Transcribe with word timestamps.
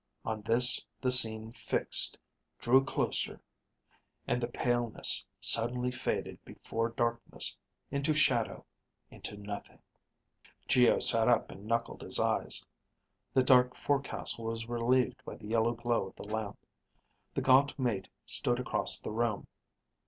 On 0.25 0.41
this 0.41 0.83
the 0.99 1.11
scene 1.11 1.51
fixed, 1.51 2.17
drew 2.57 2.83
closer... 2.83 3.39
and 4.25 4.41
the 4.41 4.47
paleness 4.47 5.23
suddenly 5.39 5.91
faded 5.91 6.43
before 6.43 6.89
darkness, 6.89 7.55
into 7.91 8.15
shadow, 8.15 8.65
into 9.11 9.37
nothing._ 9.37 9.79
Geo 10.67 10.97
sat 10.97 11.27
up 11.27 11.51
and 11.51 11.67
knuckled 11.67 12.01
his 12.01 12.19
eyes. 12.19 12.65
The 13.35 13.43
dark 13.43 13.75
forecastle 13.75 14.45
was 14.45 14.67
relieved 14.67 15.23
by 15.23 15.35
the 15.35 15.45
yellow 15.45 15.73
glow 15.73 16.07
of 16.07 16.15
the 16.15 16.27
lamp. 16.33 16.57
The 17.35 17.41
gaunt 17.43 17.77
mate 17.77 18.07
stood 18.25 18.59
across 18.59 18.99
the 18.99 19.11
room. 19.11 19.45